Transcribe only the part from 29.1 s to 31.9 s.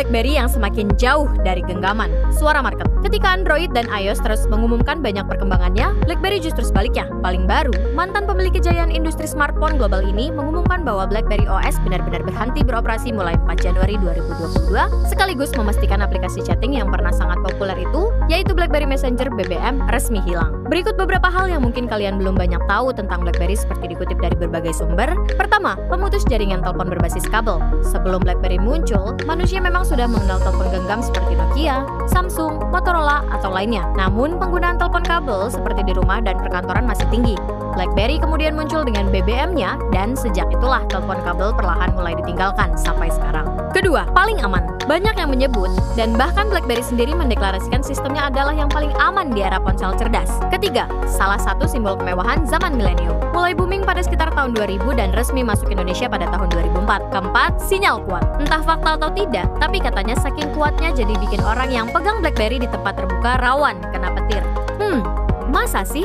manusia memang sudah mengenal telepon genggam seperti Nokia,